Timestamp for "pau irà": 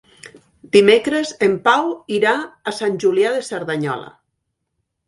1.69-2.35